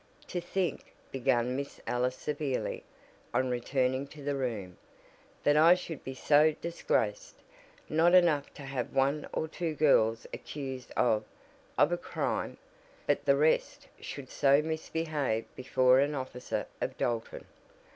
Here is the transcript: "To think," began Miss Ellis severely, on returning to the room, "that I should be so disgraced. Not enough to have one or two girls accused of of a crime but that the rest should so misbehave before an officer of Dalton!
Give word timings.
"To 0.29 0.41
think," 0.41 0.95
began 1.11 1.55
Miss 1.55 1.79
Ellis 1.85 2.15
severely, 2.15 2.83
on 3.35 3.51
returning 3.51 4.07
to 4.07 4.23
the 4.23 4.33
room, 4.33 4.79
"that 5.43 5.55
I 5.55 5.75
should 5.75 6.03
be 6.03 6.15
so 6.15 6.53
disgraced. 6.59 7.35
Not 7.87 8.15
enough 8.15 8.51
to 8.55 8.63
have 8.63 8.95
one 8.95 9.27
or 9.31 9.47
two 9.47 9.75
girls 9.75 10.25
accused 10.33 10.91
of 10.97 11.23
of 11.77 11.91
a 11.91 11.97
crime 11.97 12.57
but 13.05 13.25
that 13.25 13.31
the 13.31 13.37
rest 13.37 13.89
should 13.99 14.31
so 14.31 14.59
misbehave 14.63 15.45
before 15.55 15.99
an 15.99 16.15
officer 16.15 16.65
of 16.81 16.97
Dalton! 16.97 17.45